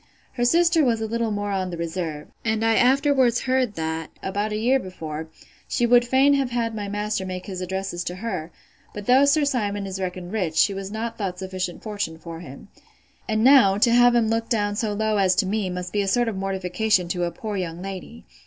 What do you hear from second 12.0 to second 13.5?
for him. And